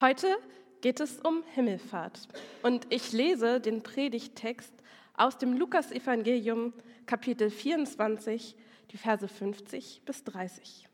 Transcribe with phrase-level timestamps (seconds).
[0.00, 0.36] Heute
[0.80, 2.28] geht es um Himmelfahrt
[2.62, 4.72] und ich lese den Predigttext
[5.16, 6.72] aus dem Lukasevangelium
[7.04, 8.54] Kapitel 24,
[8.92, 10.86] die Verse 50 bis 30.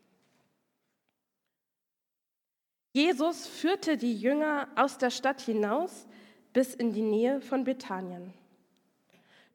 [2.95, 6.07] Jesus führte die Jünger aus der Stadt hinaus
[6.55, 8.33] bis in die Nähe von Bethanien.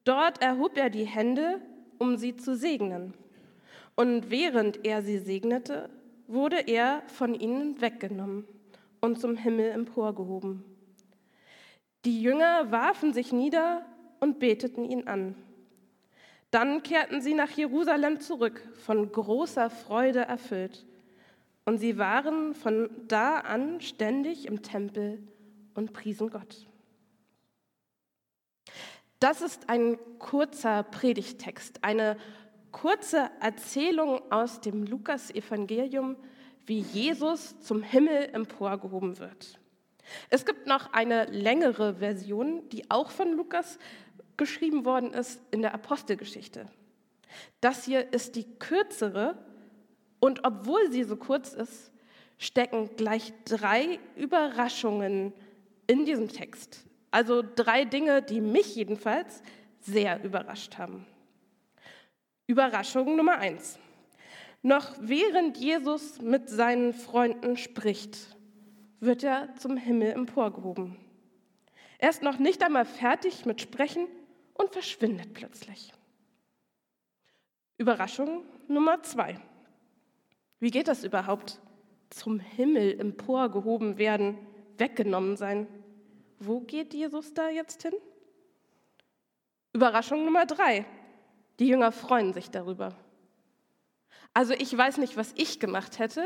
[0.04, 1.60] Dort erhob er die Hände,
[1.98, 3.16] um sie zu segnen.
[3.96, 5.90] Und während er sie segnete,
[6.28, 8.48] wurde er von ihnen weggenommen
[9.02, 10.64] und zum Himmel emporgehoben.
[12.06, 13.86] Die Jünger warfen sich nieder
[14.20, 15.36] und beteten ihn an.
[16.52, 20.86] Dann kehrten sie nach Jerusalem zurück, von großer Freude erfüllt.
[21.66, 25.21] Und sie waren von da an ständig im Tempel
[25.76, 26.66] und priesen Gott.
[29.20, 32.18] Das ist ein kurzer Predigtext, eine
[32.72, 36.16] kurze Erzählung aus dem Lukas-Evangelium,
[36.69, 39.59] wie Jesus zum Himmel emporgehoben wird.
[40.30, 43.80] Es gibt noch eine längere Version, die auch von Lukas
[44.38, 46.67] geschrieben worden ist in der Apostelgeschichte.
[47.59, 49.38] Das hier ist die kürzere
[50.20, 51.92] und obwohl sie so kurz ist,
[52.38, 55.33] stecken gleich drei Überraschungen
[55.88, 56.86] in diesem Text.
[57.11, 59.42] Also drei Dinge, die mich jedenfalls
[59.81, 61.08] sehr überrascht haben.
[62.45, 63.80] Überraschung Nummer eins.
[64.62, 68.36] Noch während Jesus mit seinen Freunden spricht,
[69.00, 70.98] wird er zum Himmel emporgehoben.
[71.98, 74.08] Er ist noch nicht einmal fertig mit Sprechen
[74.54, 75.94] und verschwindet plötzlich.
[77.78, 79.40] Überraschung Nummer zwei.
[80.60, 81.60] Wie geht das überhaupt?
[82.10, 84.38] Zum Himmel emporgehoben werden,
[84.78, 85.68] weggenommen sein.
[86.40, 87.94] Wo geht Jesus da jetzt hin?
[89.72, 90.86] Überraschung Nummer drei.
[91.60, 92.96] Die Jünger freuen sich darüber.
[94.34, 96.24] Also ich weiß nicht, was ich gemacht hätte,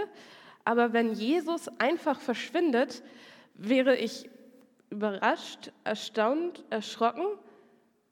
[0.65, 3.03] aber wenn Jesus einfach verschwindet,
[3.55, 4.29] wäre ich
[4.89, 7.25] überrascht, erstaunt, erschrocken,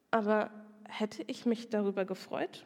[0.09, 0.51] aber
[0.87, 2.65] hätte ich mich darüber gefreut?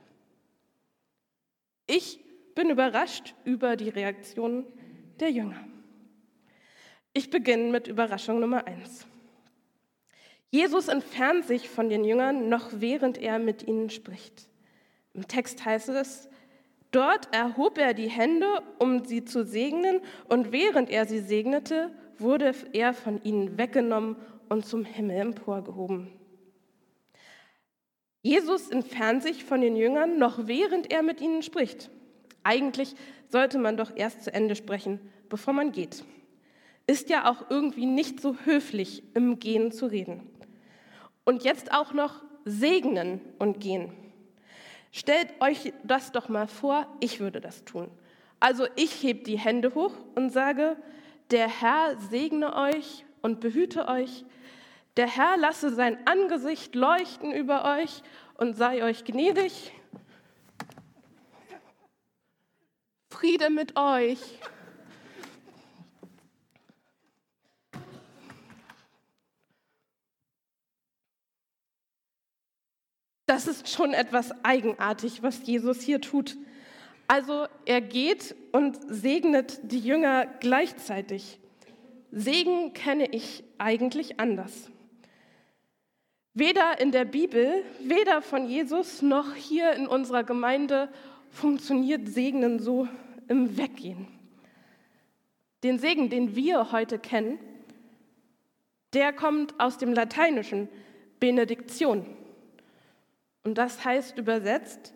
[1.87, 2.19] Ich
[2.55, 4.65] bin überrascht über die Reaktion
[5.19, 5.63] der Jünger.
[7.13, 9.05] Ich beginne mit Überraschung Nummer eins.
[10.51, 14.47] Jesus entfernt sich von den Jüngern noch während er mit ihnen spricht.
[15.13, 16.29] Im Text heißt es,
[16.95, 18.47] Dort erhob er die Hände,
[18.79, 24.15] um sie zu segnen, und während er sie segnete, wurde er von ihnen weggenommen
[24.47, 26.07] und zum Himmel emporgehoben.
[28.21, 31.89] Jesus entfernt sich von den Jüngern noch während er mit ihnen spricht.
[32.43, 32.95] Eigentlich
[33.27, 36.05] sollte man doch erst zu Ende sprechen, bevor man geht.
[36.87, 40.29] Ist ja auch irgendwie nicht so höflich, im Gehen zu reden.
[41.25, 44.04] Und jetzt auch noch segnen und gehen.
[44.97, 47.91] Stellt euch das doch mal vor, ich würde das tun.
[48.39, 50.77] Also ich heb die Hände hoch und sage,
[51.31, 54.23] der Herr segne euch und behüte euch.
[54.95, 58.03] Der Herr lasse sein Angesicht leuchten über euch
[58.35, 59.73] und sei euch gnädig.
[63.09, 64.39] Friede mit euch.
[73.25, 76.37] Das ist schon etwas eigenartig, was Jesus hier tut.
[77.07, 81.39] Also er geht und segnet die Jünger gleichzeitig.
[82.11, 84.69] Segen kenne ich eigentlich anders.
[86.33, 90.89] Weder in der Bibel, weder von Jesus noch hier in unserer Gemeinde
[91.29, 92.87] funktioniert Segnen so
[93.27, 94.07] im Weggehen.
[95.63, 97.39] Den Segen, den wir heute kennen,
[98.93, 100.67] der kommt aus dem Lateinischen
[101.19, 102.05] Benediktion.
[103.45, 104.93] Und das heißt übersetzt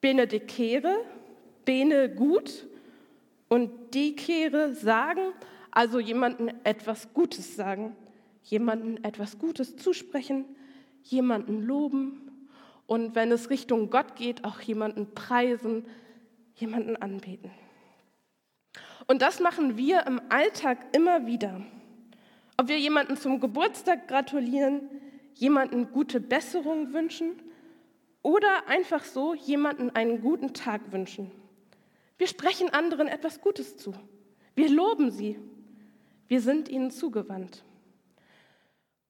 [0.00, 1.04] benedicere,
[1.64, 2.66] bene gut
[3.48, 5.32] und dicere sagen,
[5.70, 7.94] also jemanden etwas Gutes sagen,
[8.42, 10.46] jemanden etwas Gutes zusprechen,
[11.04, 12.48] jemanden loben
[12.88, 15.84] und wenn es Richtung Gott geht, auch jemanden preisen,
[16.56, 17.52] jemanden anbeten.
[19.06, 21.60] Und das machen wir im Alltag immer wieder.
[22.56, 24.90] Ob wir jemanden zum Geburtstag gratulieren,
[25.34, 27.40] jemanden gute Besserung wünschen
[28.22, 31.30] oder einfach so jemanden einen guten Tag wünschen.
[32.18, 33.94] Wir sprechen anderen etwas Gutes zu.
[34.54, 35.38] Wir loben sie.
[36.28, 37.64] Wir sind ihnen zugewandt.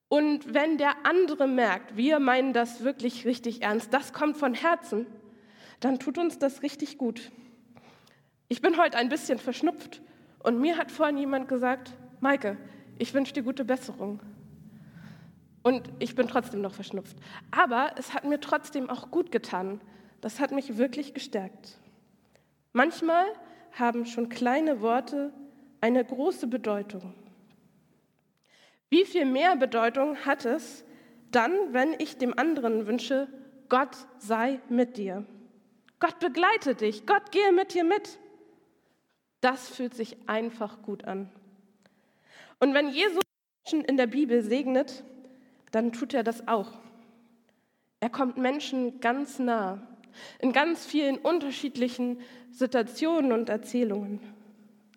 [0.08, 5.06] Und wenn der andere merkt, wir meinen das wirklich richtig ernst, das kommt von Herzen,
[5.80, 7.30] dann tut uns das richtig gut.
[8.48, 10.02] Ich bin heute ein bisschen verschnupft
[10.40, 12.56] und mir hat vorhin jemand gesagt, Maike,
[12.98, 14.20] ich wünsche dir gute Besserung.
[15.62, 17.16] Und ich bin trotzdem noch verschnupft.
[17.50, 19.80] Aber es hat mir trotzdem auch gut getan.
[20.20, 21.78] Das hat mich wirklich gestärkt.
[22.72, 23.26] Manchmal
[23.72, 25.32] haben schon kleine Worte
[25.80, 27.14] eine große Bedeutung.
[28.88, 30.84] Wie viel mehr Bedeutung hat es
[31.30, 33.28] dann, wenn ich dem anderen wünsche,
[33.68, 35.24] Gott sei mit dir.
[36.00, 38.18] Gott begleite dich, Gott gehe mit dir mit.
[39.40, 41.30] Das fühlt sich einfach gut an.
[42.58, 43.22] Und wenn Jesus
[43.64, 45.04] Menschen in der Bibel segnet,
[45.70, 46.72] dann tut er das auch.
[48.00, 49.82] Er kommt Menschen ganz nah,
[50.38, 52.20] in ganz vielen unterschiedlichen
[52.50, 54.20] Situationen und Erzählungen.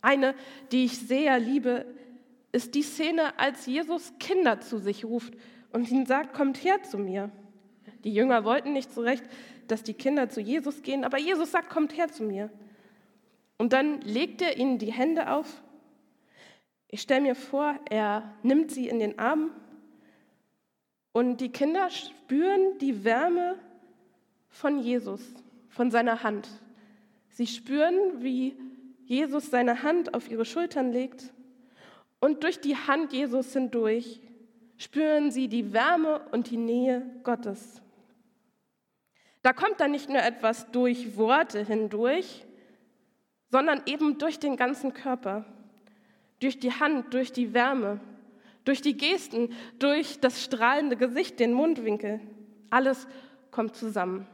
[0.02, 0.36] Eine,
[0.72, 1.86] die ich sehr liebe,
[2.52, 5.34] ist die Szene, als Jesus Kinder zu sich ruft
[5.72, 7.32] und ihnen sagt, kommt her zu mir.
[8.04, 9.24] Die Jünger wollten nicht so recht,
[9.68, 12.50] dass die Kinder zu Jesus gehen, aber Jesus sagt, kommt her zu mir.
[13.58, 15.64] Und dann legt er ihnen die Hände auf.
[16.90, 19.52] Ich stelle mir vor, er nimmt sie in den Arm
[21.14, 23.58] und die Kinder spüren die Wärme
[24.50, 25.22] von Jesus,
[25.70, 26.50] von seiner Hand.
[27.30, 28.58] Sie spüren, wie
[29.06, 31.32] Jesus seine Hand auf ihre Schultern legt
[32.20, 34.20] und durch die Hand Jesus hindurch
[34.78, 37.82] spüren sie die Wärme und die Nähe Gottes.
[39.42, 42.46] Da kommt dann nicht nur etwas durch Worte hindurch,
[43.50, 45.46] sondern eben durch den ganzen Körper,
[46.40, 48.00] durch die Hand, durch die Wärme,
[48.66, 52.20] durch die Gesten, durch das strahlende Gesicht, den Mundwinkel.
[52.70, 53.08] Alles
[53.52, 54.28] kommt zusammen.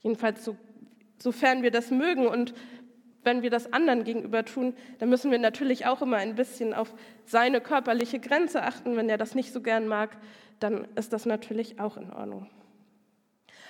[0.00, 0.56] Jedenfalls so,
[1.18, 2.54] sofern wir das mögen und
[3.24, 6.92] wenn wir das anderen gegenüber tun, dann müssen wir natürlich auch immer ein bisschen auf
[7.24, 8.96] seine körperliche Grenze achten.
[8.96, 10.16] Wenn er das nicht so gern mag,
[10.58, 12.50] dann ist das natürlich auch in Ordnung.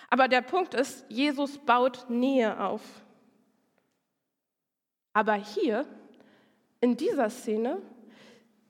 [0.08, 2.82] Aber der Punkt ist, Jesus baut Nähe auf.
[5.12, 5.86] Aber hier,
[6.80, 7.80] in dieser Szene,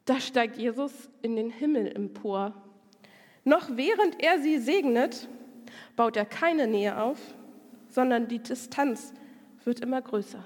[0.04, 2.54] da steigt Jesus in den Himmel empor.
[3.44, 5.28] Noch während er sie segnet,
[5.96, 7.18] baut er keine Nähe auf,
[7.88, 9.12] sondern die Distanz
[9.64, 10.44] wird immer größer.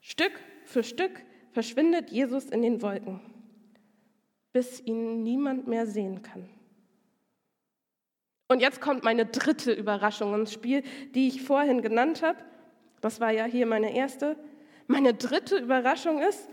[0.00, 0.32] Stück
[0.64, 1.22] für Stück
[1.52, 3.20] verschwindet Jesus in den Wolken,
[4.52, 6.48] bis ihn niemand mehr sehen kann.
[8.48, 10.82] Und jetzt kommt meine dritte Überraschung ins Spiel,
[11.14, 12.38] die ich vorhin genannt habe.
[13.00, 14.36] Das war ja hier meine erste.
[14.86, 16.48] Meine dritte Überraschung ist,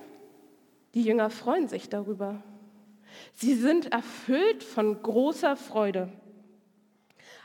[0.94, 2.44] die Jünger freuen sich darüber.
[3.34, 6.12] Sie sind erfüllt von großer Freude.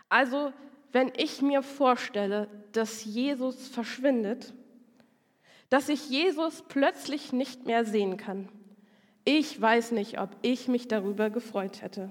[0.08, 0.52] Also,
[0.92, 4.54] wenn ich mir vorstelle, dass Jesus verschwindet,
[5.70, 8.48] dass ich Jesus plötzlich nicht mehr sehen kann.
[9.24, 12.10] Ich weiß nicht, ob ich mich darüber gefreut hätte.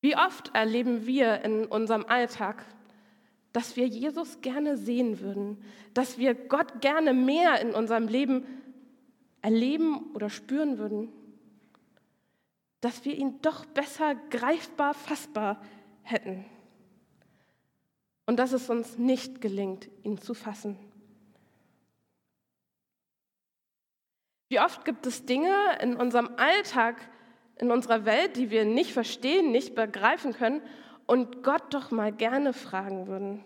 [0.00, 2.64] Wie oft erleben wir in unserem Alltag,
[3.52, 5.62] dass wir Jesus gerne sehen würden,
[5.94, 8.46] dass wir Gott gerne mehr in unserem Leben
[9.42, 11.12] erleben oder spüren würden,
[12.80, 15.62] dass wir ihn doch besser greifbar, fassbar
[16.02, 16.44] hätten
[18.26, 20.78] und dass es uns nicht gelingt, ihn zu fassen.
[24.50, 26.96] Wie oft gibt es Dinge in unserem Alltag,
[27.56, 30.62] in unserer Welt, die wir nicht verstehen, nicht begreifen können
[31.08, 33.44] und Gott doch mal gerne fragen würden.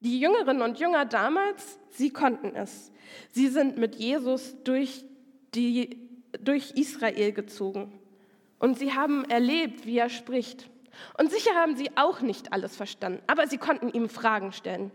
[0.00, 2.92] Die Jüngerinnen und Jünger damals, sie konnten es.
[3.32, 5.04] Sie sind mit Jesus durch,
[5.54, 6.08] die,
[6.38, 7.98] durch Israel gezogen
[8.58, 10.68] und sie haben erlebt, wie er spricht.
[11.18, 14.90] Und sicher haben sie auch nicht alles verstanden, aber sie konnten ihm Fragen stellen.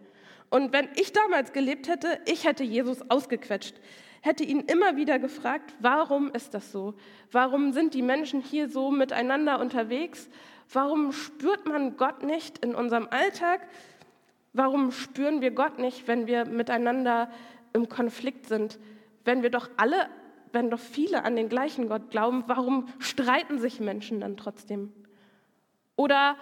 [0.49, 3.75] Und wenn ich damals gelebt hätte, ich hätte Jesus ausgequetscht,
[4.21, 6.93] hätte ihn immer wieder gefragt, warum ist das so?
[7.31, 10.29] Warum sind die Menschen hier so miteinander unterwegs?
[10.71, 13.61] Warum spürt man Gott nicht in unserem Alltag?
[14.53, 17.29] Warum spüren wir Gott nicht, wenn wir miteinander
[17.73, 18.79] im Konflikt sind?
[19.25, 20.09] Wenn wir doch alle,
[20.51, 24.93] wenn doch viele an den gleichen Gott glauben, warum streiten sich Menschen dann trotzdem?
[25.95, 26.37] Oder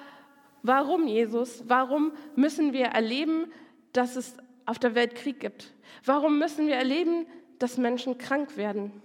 [0.64, 1.64] warum, Jesus?
[1.68, 3.52] Warum müssen wir erleben,
[3.94, 4.36] dass es
[4.66, 5.74] auf der Welt Krieg gibt?
[6.06, 7.26] Warum müssen wir erleben,
[7.60, 9.02] dass Menschen krank werden?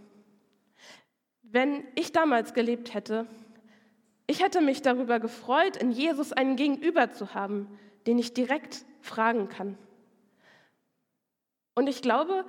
[1.42, 3.26] Wenn ich damals gelebt hätte,
[4.26, 9.48] ich hätte mich darüber gefreut, in Jesus einen Gegenüber zu haben, den ich direkt fragen
[9.48, 9.78] kann.
[11.74, 12.44] Und ich glaube,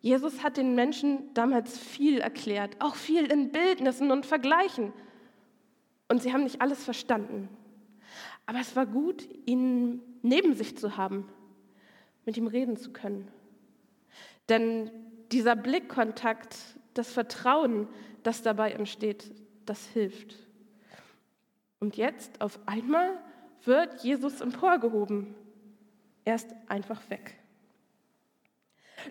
[0.00, 4.92] Jesus hat den Menschen damals viel erklärt, auch viel in Bildnissen und Vergleichen.
[6.08, 7.48] Und sie haben nicht alles verstanden.
[8.46, 11.28] Aber es war gut, ihn neben sich zu haben,
[12.24, 13.28] mit ihm reden zu können.
[14.48, 14.90] Denn
[15.32, 16.56] dieser Blickkontakt,
[16.92, 17.88] das Vertrauen,
[18.22, 19.32] das dabei entsteht,
[19.64, 20.36] das hilft.
[21.84, 23.10] Und jetzt auf einmal
[23.64, 25.34] wird Jesus emporgehoben.
[26.24, 27.38] Er ist einfach weg.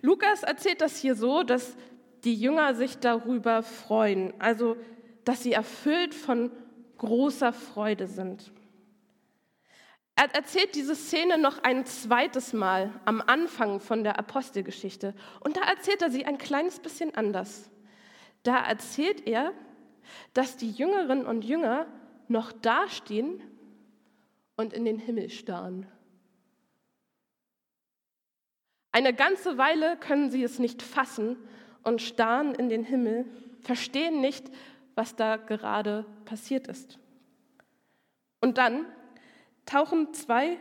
[0.02, 1.76] Lukas erzählt das hier so, dass
[2.24, 4.76] die Jünger sich darüber freuen, also
[5.24, 6.50] dass sie erfüllt von
[6.98, 8.50] großer Freude sind.
[10.16, 15.14] Er erzählt diese Szene noch ein zweites Mal am Anfang von der Apostelgeschichte.
[15.38, 17.70] Und da erzählt er sie ein kleines bisschen anders.
[18.42, 19.52] Da erzählt er,
[20.32, 21.86] dass die Jüngerinnen und Jünger
[22.28, 23.42] noch dastehen
[24.56, 25.86] und in den Himmel starren.
[28.92, 31.36] Eine ganze Weile können sie es nicht fassen
[31.82, 33.26] und starren in den Himmel,
[33.60, 34.50] verstehen nicht,
[34.94, 36.98] was da gerade passiert ist.
[38.40, 38.86] Und dann
[39.66, 40.58] tauchen zwei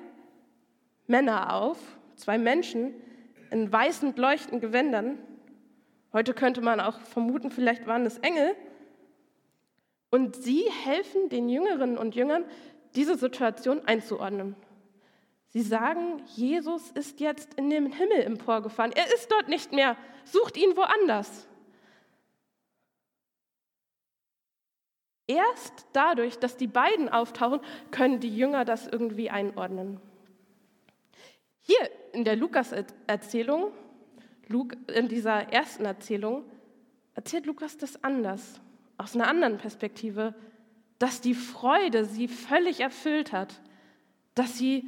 [1.05, 1.77] Männer auf,
[2.15, 2.93] zwei Menschen
[3.51, 5.19] in weißen, leuchtenden Gewändern.
[6.11, 8.55] Heute könnte man auch vermuten, vielleicht waren es Engel.
[10.13, 12.45] Und sie helfen den Jüngerinnen und Jüngern,
[12.93, 14.55] diese Situation einzuordnen.
[15.47, 18.91] Sie sagen, Jesus ist jetzt in den Himmel emporgefahren.
[18.91, 19.97] Er ist dort nicht mehr.
[20.25, 21.47] Sucht ihn woanders.
[25.25, 29.99] Erst dadurch, dass die beiden auftauchen, können die Jünger das irgendwie einordnen.
[31.61, 33.71] Hier in der Lukas-Erzählung,
[34.93, 36.45] in dieser ersten Erzählung,
[37.15, 38.61] erzählt Lukas das anders,
[38.97, 40.33] aus einer anderen Perspektive,
[40.99, 43.61] dass die Freude sie völlig erfüllt hat,
[44.35, 44.87] dass sie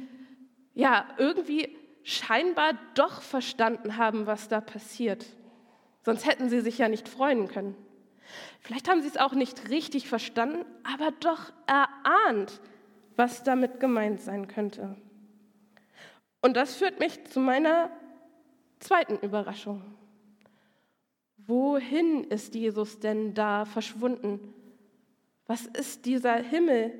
[0.74, 5.26] ja irgendwie scheinbar doch verstanden haben, was da passiert.
[6.04, 7.74] Sonst hätten sie sich ja nicht freuen können.
[8.60, 12.60] Vielleicht haben sie es auch nicht richtig verstanden, aber doch erahnt,
[13.16, 14.96] was damit gemeint sein könnte.
[16.42, 17.90] Und das führt mich zu meiner
[18.78, 19.82] zweiten Überraschung.
[21.46, 24.52] Wohin ist Jesus denn da verschwunden?
[25.46, 26.92] Was ist dieser Himmel?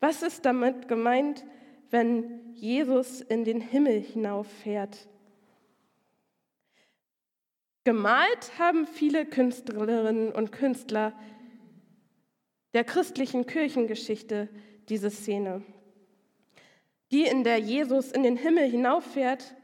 [0.00, 1.44] Was ist damit gemeint,
[1.90, 5.08] wenn Jesus in den Himmel hinauffährt?
[7.84, 11.12] Gemalt haben viele Künstlerinnen und Künstler
[12.74, 14.48] der christlichen Kirchengeschichte
[14.88, 15.62] diese Szene,
[17.10, 19.54] die in der Jesus in den Himmel hinauffährt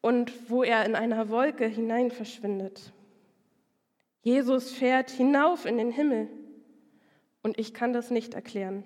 [0.00, 2.92] und wo er in einer Wolke hinein verschwindet.
[4.26, 6.28] Jesus fährt hinauf in den Himmel
[7.44, 8.82] und ich kann das nicht erklären.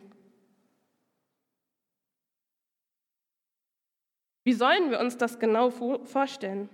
[4.44, 6.68] Wie sollen wir uns das genau vorstellen?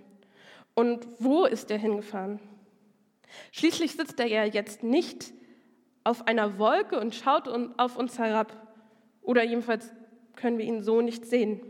[0.75, 2.41] Und wo ist er hingefahren?
[3.53, 5.31] Schließlich sitzt er ja jetzt nicht
[6.03, 8.51] auf einer Wolke und schaut auf uns herab.
[9.21, 9.93] Oder jedenfalls
[10.35, 11.61] können wir ihn so nicht sehen.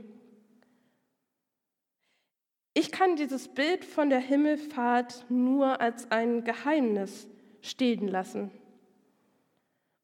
[2.79, 7.27] Ich kann dieses Bild von der Himmelfahrt nur als ein Geheimnis
[7.63, 8.51] stehen lassen.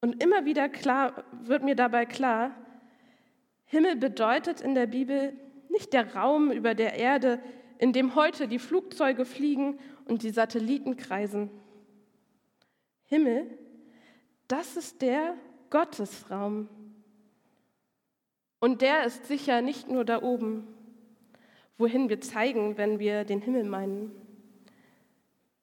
[0.02, 2.50] Und immer wieder klar, wird mir dabei klar,
[3.66, 5.34] Himmel bedeutet in der Bibel
[5.70, 7.40] nicht der Raum über der Erde,
[7.78, 11.52] in dem heute die Flugzeuge fliegen und die Satelliten kreisen.
[13.06, 13.56] Himmel,
[14.48, 15.36] das ist der
[15.70, 16.70] Gottesraum.
[18.60, 20.73] Und der ist sicher nicht nur da oben,
[21.78, 24.12] wohin wir zeigen, wenn wir den Himmel meinen.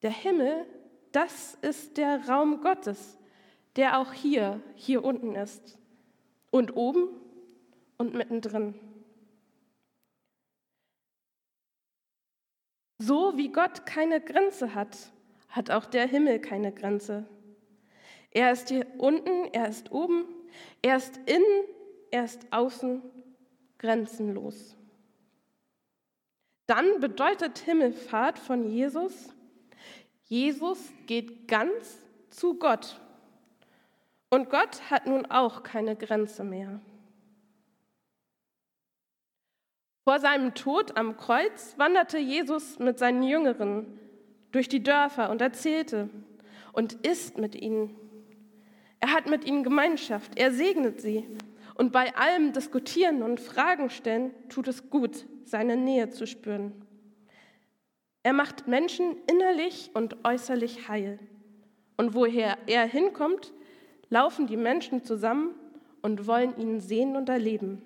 [0.02, 0.66] Der Himmel,
[1.12, 3.18] das ist der Raum Gottes,
[3.76, 5.78] der auch hier, hier unten ist.
[6.50, 7.08] Und oben
[7.96, 8.74] und mittendrin.
[12.98, 15.12] So wie Gott keine Grenze hat,
[15.48, 17.26] hat auch der Himmel keine Grenze.
[18.30, 20.24] Er ist hier unten, er ist oben,
[20.82, 21.64] er ist innen,
[22.10, 23.02] er ist außen
[23.78, 24.76] grenzenlos.
[26.70, 29.34] Dann bedeutet Himmelfahrt von Jesus,
[30.26, 31.98] Jesus geht ganz
[32.30, 33.00] zu Gott.
[34.28, 36.80] Und Gott hat nun auch keine Grenze mehr.
[40.04, 43.98] Vor seinem Tod am Kreuz wanderte Jesus mit seinen Jüngeren
[44.52, 46.08] durch die Dörfer und erzählte
[46.72, 47.96] und isst mit ihnen.
[49.00, 51.26] Er hat mit ihnen Gemeinschaft, er segnet sie.
[51.80, 56.84] Und bei allem Diskutieren und Fragen stellen tut es gut, seine Nähe zu spüren.
[58.22, 61.18] Er macht Menschen innerlich und äußerlich heil.
[61.96, 63.52] Und woher er hinkommt,
[64.10, 65.54] laufen die Menschen zusammen
[66.02, 67.82] und wollen ihn sehen und erleben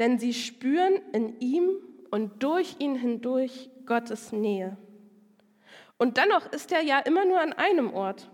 [0.00, 1.68] denn sie spüren in ihm
[2.10, 4.76] und durch ihn hindurch Gottes Nähe.
[5.98, 8.30] Und dennoch ist er ja immer nur an einem Ort,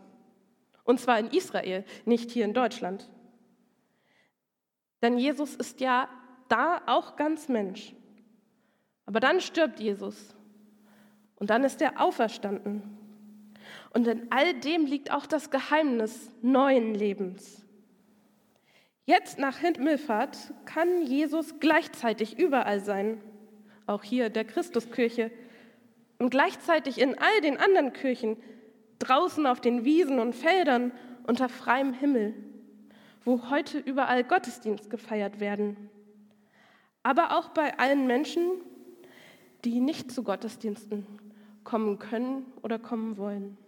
[0.85, 3.11] und zwar in Israel, nicht hier in Deutschland.
[5.03, 6.09] Denn Jesus ist ja
[6.49, 7.95] da auch ganz Mensch.
[9.05, 10.35] Aber dann stirbt Jesus
[11.37, 12.99] und dann ist er auferstanden.
[13.93, 17.65] Und in all dem liegt auch das Geheimnis neuen Lebens.
[19.05, 23.21] Jetzt nach Himmelfahrt kann Jesus gleichzeitig überall sein,
[23.87, 25.31] auch hier der Christuskirche
[26.19, 28.37] und gleichzeitig in all den anderen Kirchen,
[28.99, 30.91] draußen auf den Wiesen und Feldern
[31.26, 32.35] unter freiem Himmel,
[33.26, 35.90] wo heute überall Gottesdienst gefeiert werden,
[37.02, 38.52] aber auch bei allen Menschen,
[39.64, 41.04] die nicht zu Gottesdiensten
[41.64, 43.59] kommen können oder kommen wollen.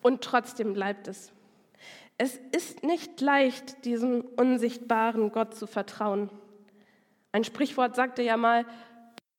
[0.00, 1.32] Und trotzdem bleibt es.
[2.16, 6.30] Es ist nicht leicht, diesem unsichtbaren Gott zu vertrauen.
[7.30, 8.64] Ein Sprichwort sagte ja mal,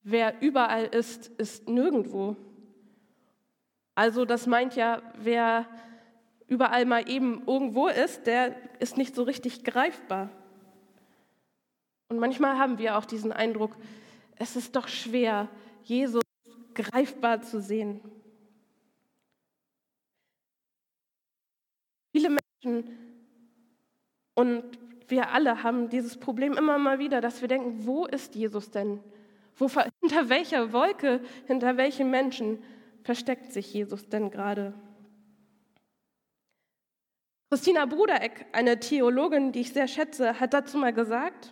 [0.03, 2.35] wer überall ist, ist nirgendwo.
[3.95, 5.65] Also das meint ja, wer
[6.49, 10.29] überall mal eben irgendwo ist, der ist nicht so richtig greifbar.
[12.09, 13.75] Und manchmal haben wir auch diesen Eindruck,
[14.35, 15.47] es ist doch schwer,
[15.83, 16.23] Jesus
[16.73, 18.01] greifbar zu sehen.
[22.11, 22.97] Viele Menschen
[24.33, 24.63] und
[25.07, 29.03] wir alle haben dieses Problem immer mal wieder, dass wir denken, wo ist Jesus denn?
[29.55, 29.67] Wo,
[30.01, 32.63] hinter welcher Wolke, hinter welchem Menschen
[33.03, 34.73] versteckt sich Jesus denn gerade?
[37.49, 41.51] Christina Brudereck, eine Theologin, die ich sehr schätze, hat dazu mal gesagt,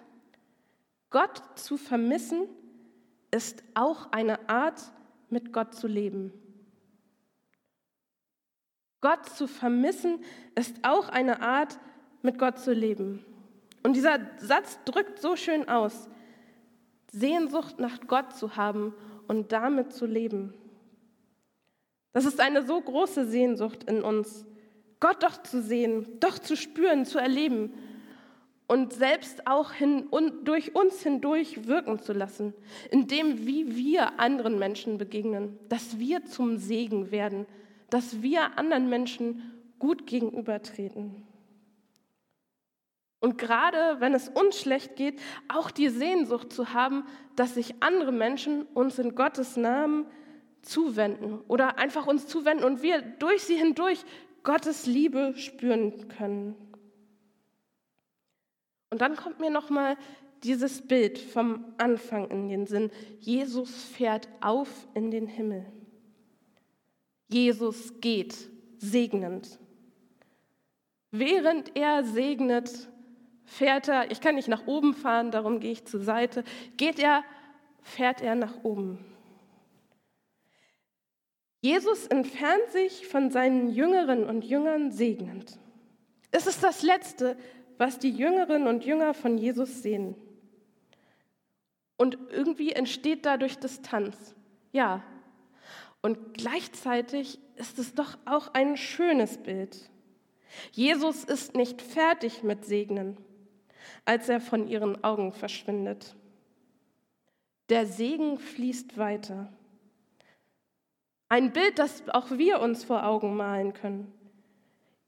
[1.10, 2.48] Gott zu vermissen
[3.32, 4.92] ist auch eine Art,
[5.30, 6.32] mit Gott zu leben.
[9.02, 10.24] Gott zu vermissen
[10.54, 11.80] ist auch eine Art,
[12.22, 13.26] mit Gott zu leben.
[13.82, 16.10] Und dieser Satz drückt so schön aus,
[17.12, 18.94] Sehnsucht nach Gott zu haben
[19.28, 20.54] und damit zu leben.
[22.14, 24.46] Das ist eine so große Sehnsucht in uns,
[25.00, 27.74] Gott doch zu sehen, doch zu spüren, zu erleben
[28.68, 32.54] und selbst auch hin, und durch uns hindurch wirken zu lassen,
[32.92, 37.46] indem wie wir anderen Menschen begegnen, dass wir zum Segen werden,
[37.90, 41.24] dass wir anderen Menschen gut gegenübertreten.
[43.20, 48.12] Und gerade wenn es uns schlecht geht, auch die Sehnsucht zu haben, dass sich andere
[48.12, 50.06] Menschen uns in Gottes Namen
[50.62, 54.04] zuwenden oder einfach uns zuwenden und wir durch sie hindurch
[54.44, 56.56] Gottes Liebe spüren können.
[58.90, 59.98] Und dann kommt mir noch mal
[60.44, 62.92] dieses Bild vom Anfang in den Sinn.
[63.20, 65.66] Jesus fährt auf in den Himmel.
[67.28, 69.60] Jesus geht segnend.
[71.12, 72.90] Während er segnet,
[73.46, 76.44] fährt er, ich kann nicht nach oben fahren, darum gehe ich zur Seite,
[76.78, 77.24] geht er,
[77.82, 79.04] fährt er nach oben.
[81.62, 85.60] Jesus entfernt sich von seinen Jüngerinnen und Jüngern segnend.
[86.32, 87.38] Es ist das Letzte,
[87.78, 90.16] was die Jüngerinnen und Jünger von Jesus sehen.
[91.98, 94.36] Und irgendwie entsteht dadurch Distanz.
[94.72, 95.04] Ja.
[96.02, 99.90] Und gleichzeitig ist es doch auch ein schönes Bild.
[100.72, 103.18] Jesus ist nicht fertig mit Segnen
[104.06, 106.16] als er von ihren Augen verschwindet.
[107.70, 109.52] Der Segen fließt weiter.
[111.30, 114.12] Ein Bild, das auch wir uns vor Augen malen können.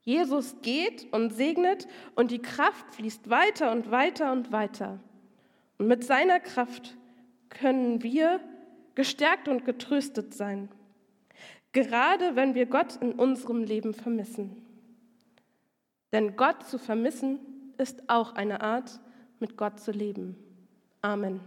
[0.01, 4.99] Jesus geht und segnet und die Kraft fließt weiter und weiter und weiter.
[5.77, 6.97] Und mit seiner Kraft
[7.49, 8.39] können wir
[8.95, 10.69] gestärkt und getröstet sein,
[11.71, 14.65] gerade wenn wir Gott in unserem Leben vermissen.
[16.11, 17.39] Denn Gott zu vermissen
[17.77, 18.99] ist auch eine Art,
[19.39, 20.35] mit Gott zu leben.
[21.01, 21.39] Amen.